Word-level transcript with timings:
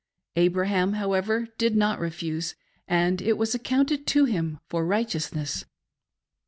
Abraham, 0.35 0.93
however, 0.93 1.47
did 1.59 1.75
not 1.75 1.99
refuse, 1.99 2.55
and 2.87 3.21
it 3.21 3.37
was 3.37 3.53
accounted 3.53 4.07
to 4.07 4.25
him 4.25 4.57
for 4.67 4.83
righteousness. 4.83 5.63